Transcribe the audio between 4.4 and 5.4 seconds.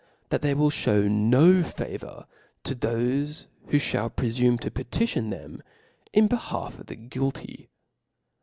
to pcdfion